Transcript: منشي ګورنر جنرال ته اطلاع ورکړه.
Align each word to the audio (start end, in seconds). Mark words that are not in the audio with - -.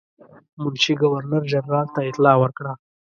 منشي 0.61 0.93
ګورنر 1.01 1.43
جنرال 1.51 1.87
ته 1.95 2.01
اطلاع 2.09 2.35
ورکړه. 2.39 2.71